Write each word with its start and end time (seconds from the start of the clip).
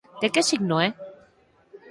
De 0.21 0.27
que 0.33 0.41
signo 0.49 0.75
é? 0.87 0.89